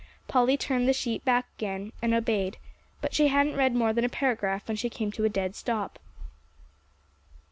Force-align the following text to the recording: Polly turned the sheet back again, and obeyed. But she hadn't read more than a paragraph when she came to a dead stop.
Polly 0.27 0.57
turned 0.57 0.87
the 0.89 0.93
sheet 0.93 1.23
back 1.23 1.45
again, 1.59 1.93
and 2.01 2.15
obeyed. 2.15 2.57
But 3.01 3.13
she 3.13 3.27
hadn't 3.27 3.55
read 3.55 3.75
more 3.75 3.93
than 3.93 4.03
a 4.03 4.09
paragraph 4.09 4.67
when 4.67 4.75
she 4.75 4.89
came 4.89 5.11
to 5.11 5.25
a 5.25 5.29
dead 5.29 5.55
stop. 5.55 5.99